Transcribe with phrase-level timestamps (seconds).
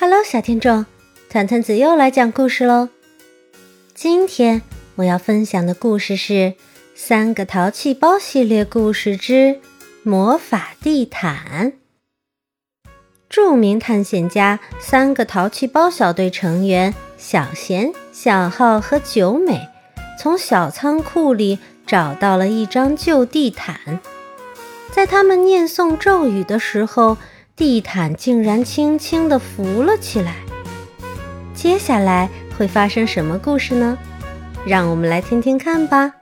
[0.00, 0.86] Hello，小听众，
[1.28, 2.88] 团团子又来讲故事喽。
[3.92, 4.62] 今天
[4.94, 6.32] 我要分享的故事是
[6.94, 9.60] 《三个淘气包》系列故事之
[10.02, 11.74] 魔法地毯。
[13.28, 19.68] 著名探险家三个淘气包小队成员小贤、小浩和九美，
[20.18, 24.00] 从小仓库里找到了一张旧地毯。
[24.90, 27.18] 在他们念诵咒语的时候，
[27.60, 30.36] 地毯竟然轻轻地浮了起来。
[31.54, 33.98] 接下来会发生什么故事呢？
[34.66, 36.14] 让我们来听听看吧。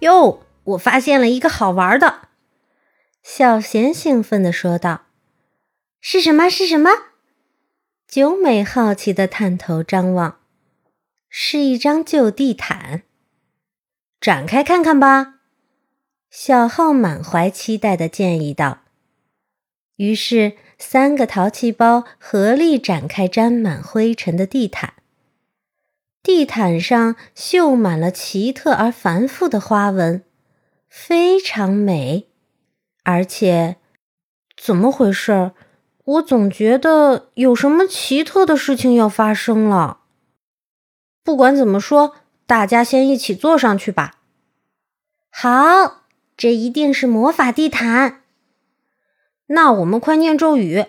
[0.00, 2.28] 哟，我发现了一个好玩的！
[3.22, 5.06] 小贤兴奋地说道
[6.02, 6.50] ：“是什么？
[6.50, 6.90] 是什么？”
[8.06, 10.40] 九美好奇地探头张望，
[11.30, 13.04] 是一张旧地毯。
[14.20, 15.36] 展开看看吧，
[16.30, 18.78] 小浩满怀期待地建议道。
[19.96, 24.94] 于是，三个淘气包合力展开沾满灰尘的地毯。
[26.22, 30.22] 地毯上绣满了奇特而繁复的花纹，
[30.88, 32.28] 非常美。
[33.04, 33.76] 而且，
[34.56, 35.52] 怎么回事？
[36.04, 40.00] 我总觉得有什么奇特的事情要发生了。
[41.22, 42.16] 不管怎么说。
[42.46, 44.16] 大家先一起坐上去吧。
[45.30, 45.99] 好，
[46.40, 48.22] 这一定是魔法地毯。
[49.48, 50.86] 那我们快念咒语。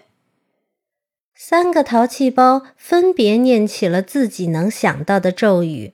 [1.36, 5.92] 三个淘气包分别念起了自己能想到的咒语。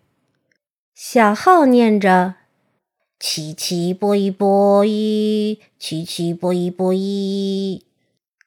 [0.94, 2.36] 小号念着
[3.20, 7.84] “七七波一波一，七七波一波一”，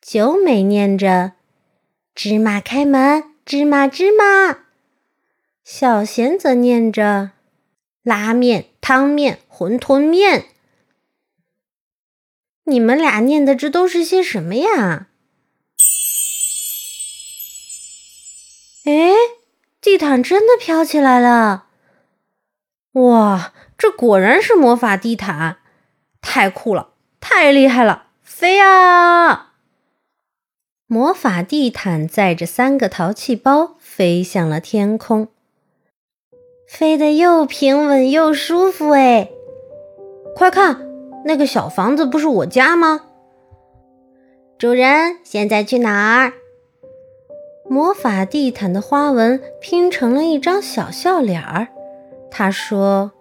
[0.01, 1.33] 九美念着
[2.15, 4.59] “芝麻开门，芝麻芝麻”。
[5.65, 7.33] 小贤则念着
[8.05, 10.45] ：“拉面、汤面、馄饨面。”
[12.71, 15.09] 你们俩念的这都是些什么呀？
[18.85, 19.13] 哎，
[19.81, 21.67] 地毯真的飘起来了！
[22.93, 25.59] 哇，这果然是魔法地毯，
[26.23, 28.07] 太酷了，太厉害了！
[28.23, 29.55] 飞啊！
[30.87, 35.29] 魔法地毯载着三个淘气包飞向了天空。
[36.67, 39.31] 飞得又平稳又舒服哎！
[40.35, 40.90] 快看，
[41.25, 43.03] 那个小房子不是我家吗？
[44.59, 46.33] 主人，现在去哪儿？
[47.69, 51.69] 魔法地毯的花纹拼成了一张小笑脸儿。
[52.31, 53.13] 他说：“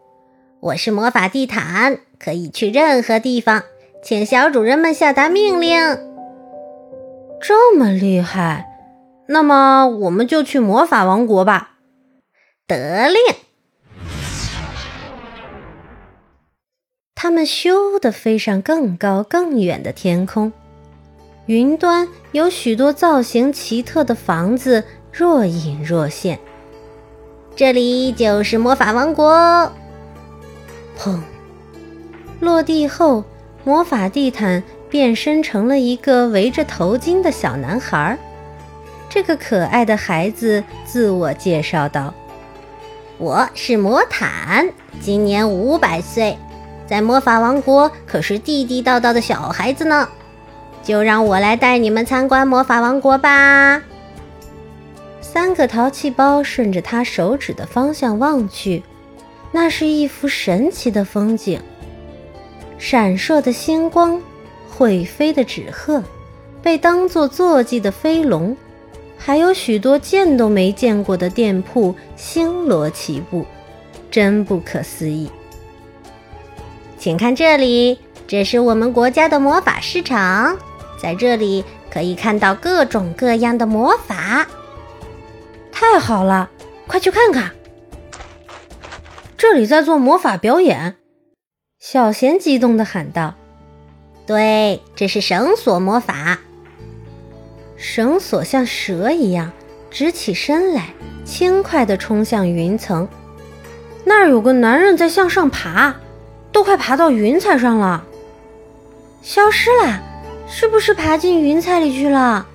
[0.60, 3.64] 我是魔法地毯，可以去任何地方，
[4.04, 5.78] 请小主人们下达命令。”
[7.42, 8.66] 这么厉害，
[9.28, 11.78] 那么我们就去魔法王国吧。
[12.68, 13.20] 得令！
[17.22, 20.53] 他们咻的飞上更高更远的天空，
[21.47, 26.40] 云端有许多造型奇特的房子若隐若现。
[27.57, 29.69] 这里就是魔法王国。
[30.97, 31.19] 砰！
[32.40, 33.25] 落地后，
[33.66, 38.18] 魔法地毯变身成了一个围着头巾的小男孩。
[39.09, 42.13] 这个可爱的孩子自我介绍道。
[43.18, 44.69] 我是魔毯，
[45.01, 46.38] 今年五百岁，
[46.90, 50.10] 在魔法王国可是地地道道的小孩子呢。
[50.82, 53.84] 就让我来带你们参观魔法王国吧。
[55.22, 58.82] 三个淘气包顺着他手指的方向望去，
[59.52, 61.60] 那是一幅神奇的风景：
[62.80, 64.20] 闪烁的星光，
[64.72, 66.02] 会飞的纸鹤，
[66.64, 68.58] 被当作坐骑的飞龙。
[69.16, 73.46] 还有许多见都没见过的店铺星罗棋布，
[74.10, 75.30] 真不可思议。
[77.00, 80.58] 请看这里，这是我们国家的魔法市场，
[81.02, 84.46] 在这里可以看到各种各样的魔法。
[85.72, 86.50] 太好了，
[86.88, 87.52] 快去看看，
[89.38, 90.98] 这里在做魔法表演。
[91.80, 93.36] 小贤激动地喊道
[94.28, 96.40] ：“对，这是绳索魔法。”
[97.78, 99.54] 绳索像蛇一样
[99.90, 100.90] 直起身来，
[101.24, 103.07] 轻快地冲向云层。
[104.04, 105.96] 那儿有个男人在向上爬，
[106.51, 108.04] 都快爬到云彩上了，
[109.22, 110.01] 消失了，
[110.48, 112.46] 是不是爬进云彩里去了？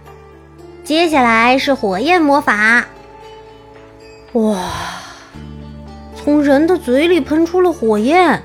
[0.82, 2.84] 接下来是火焰魔法。
[4.32, 4.58] 哇，
[6.14, 8.42] 从人的嘴里喷出了火焰！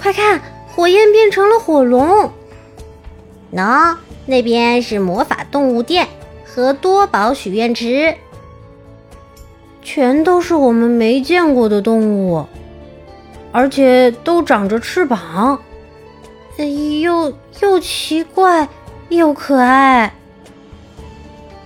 [0.00, 0.40] 快看，
[0.74, 2.30] 火焰变成了火龙。
[3.52, 3.96] 喏。
[4.28, 6.08] 那边是魔法动物店
[6.44, 8.16] 和多宝许愿池，
[9.82, 12.46] 全都是我们没见过的动物，
[13.56, 15.58] 而且都长着翅膀，
[17.00, 17.32] 又
[17.62, 18.68] 又奇怪
[19.08, 20.12] 又可爱。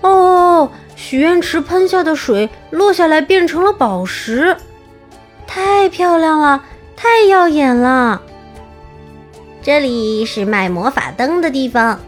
[0.01, 4.57] 哦，许愿池喷下的水落下来变成了宝石，
[5.49, 6.63] 太漂亮了，
[6.95, 8.23] 太耀眼了。
[9.61, 11.99] 这里是卖魔法灯的地方。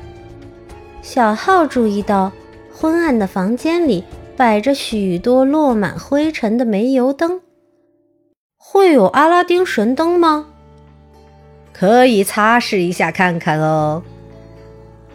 [1.02, 2.30] 小浩注意到，
[2.72, 4.04] 昏暗的房间里
[4.36, 7.40] 摆着许多落满灰尘的煤油灯。
[8.72, 10.46] 会有阿拉丁神灯吗？
[11.74, 14.02] 可以擦拭一下看看哦。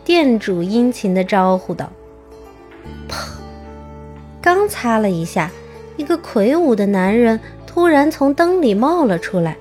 [0.06, 1.92] 店主殷勤地招呼道。
[3.09, 3.15] 砰！
[4.39, 5.50] 刚擦了一下，
[5.95, 9.57] 一个魁梧的男人突然从灯里冒了出来。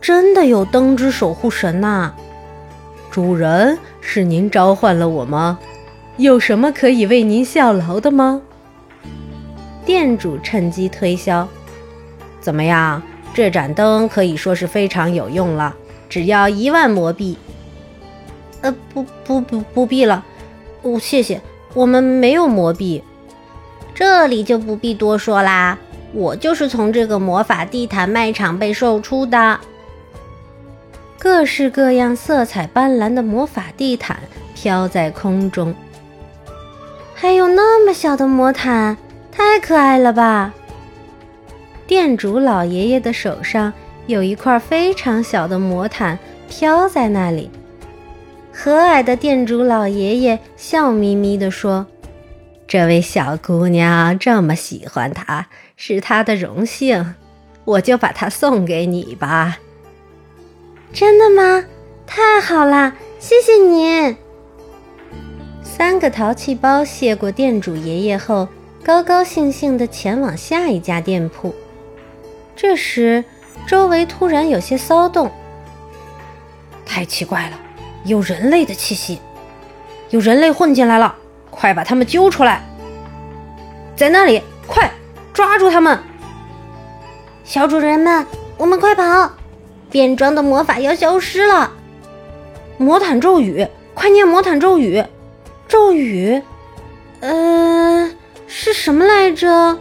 [0.00, 2.14] 真的有灯之守护神呐！
[3.10, 5.58] 主人，是您召唤了我吗？
[6.16, 8.40] 有什么可以为您效劳的吗？
[9.84, 11.46] 店主趁机推销。
[12.40, 13.02] 怎么样？
[13.34, 15.74] 这盏灯可以说是非常有用了，
[16.08, 17.38] 只要一万魔币。
[18.62, 20.24] 呃，不不不，不必了，
[20.82, 21.40] 哦，谢谢。
[21.74, 23.04] 我们没有魔币，
[23.94, 25.78] 这里就不必多说啦。
[26.12, 29.60] 我就是从这个魔法地毯卖场被售出的。
[31.18, 34.18] 各式各样、色彩斑斓的魔法地毯
[34.54, 35.74] 飘在空中，
[37.14, 38.96] 还有那么小的魔毯，
[39.30, 40.54] 太可爱了吧！
[41.88, 43.72] 店主老爷爷的手上
[44.06, 47.50] 有一块非常小的魔毯飘在那里。
[48.52, 51.86] 和蔼的店主老爷爷笑眯眯地说
[52.68, 55.46] ：“这位小姑娘这么喜欢它，
[55.78, 57.14] 是她的荣幸，
[57.64, 59.56] 我就把它送给你吧。”
[60.92, 61.64] 真的吗？
[62.06, 64.14] 太好了，谢谢您。
[65.62, 68.46] 三个淘气包谢过店主爷爷后，
[68.84, 71.54] 高高兴兴地前往下一家店铺。
[72.60, 73.24] 这时，
[73.68, 75.30] 周围突然有些骚动，
[76.84, 77.60] 太奇怪了。
[78.04, 79.20] 有人类的气息，
[80.10, 81.14] 有人类混进来了！
[81.50, 82.64] 快把他们揪出来！
[83.94, 84.90] 在那里，快
[85.32, 86.00] 抓住他们！
[87.44, 88.26] 小主人们，
[88.56, 89.30] 我们快跑！
[89.88, 91.72] 变装的魔法要消失了！
[92.76, 95.04] 魔毯咒语，快念魔毯咒语！
[95.68, 96.42] 咒语，
[97.20, 98.10] 呃，
[98.48, 99.78] 是什么来着？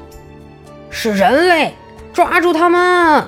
[0.91, 1.73] 是人类！
[2.17, 3.27] 抓住他们！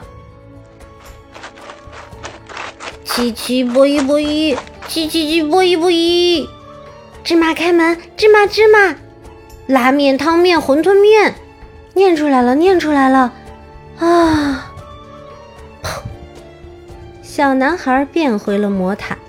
[3.06, 4.58] 七七波一波一。
[4.88, 6.50] 七七七，波一波一，
[7.24, 8.96] 芝麻开门，芝麻芝麻，
[9.68, 11.36] 拉面汤面馄饨面，
[11.94, 13.32] 念出来了，念出来了，
[14.00, 14.72] 啊！
[17.22, 19.20] 小男孩变回了魔毯，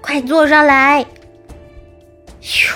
[0.00, 1.04] 快坐上来！
[2.40, 2.72] 咻！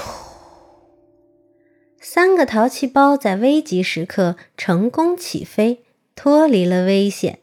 [2.14, 5.82] 三个淘气包在危急时刻成功起飞，
[6.14, 7.38] 脱离了危险，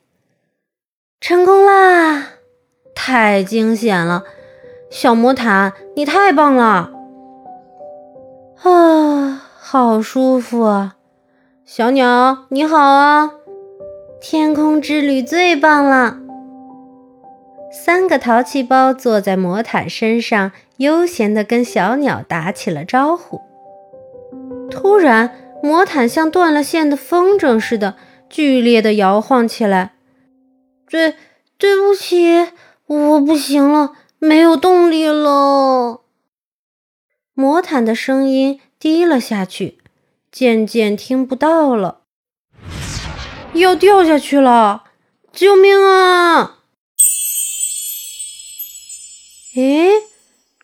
[1.20, 2.34] 成功啦！
[2.94, 4.26] 太惊险了，
[4.92, 6.92] 小魔毯，你太棒了！
[8.62, 10.98] 啊，好舒服啊！
[11.66, 13.32] 小鸟你好啊！
[14.22, 16.20] 天空之旅最棒了！
[17.72, 23.49] 三个淘气包坐在魔毯身上，悠闲地跟小鸟打起了招呼。
[24.70, 27.98] 突然，魔毯像断了线的风筝似的，
[28.30, 29.96] 剧烈地摇晃起来。
[30.90, 31.16] 对，
[31.58, 32.50] 对不起。
[32.86, 36.02] 我不行了，没有动力了。
[37.36, 39.78] 魔毯的声音低了下去，
[40.32, 42.02] 渐渐听不到了。
[43.54, 44.86] 要掉下去了！
[45.32, 46.58] 救命啊！
[49.56, 49.92] 诶，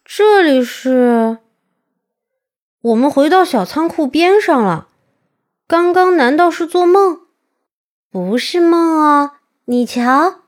[0.03, 1.37] 这里是……
[2.85, 4.89] 我们回到小仓库边上了。
[5.67, 7.21] 刚刚难道是做梦？
[8.11, 9.31] 不是梦哦，
[9.65, 10.41] 你瞧。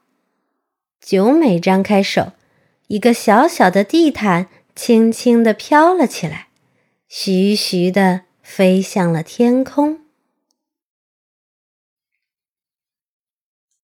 [1.01, 2.33] 九美张开手，
[2.89, 6.49] 一个小小的地毯轻轻地飘了起来，
[7.07, 10.01] 徐徐地飞向了天空。